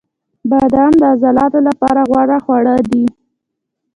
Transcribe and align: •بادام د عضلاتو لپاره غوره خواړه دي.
•بادام 0.49 0.91
د 1.01 1.03
عضلاتو 1.13 1.59
لپاره 1.67 2.01
غوره 2.09 2.37
خواړه 2.45 2.75
دي. 2.89 3.05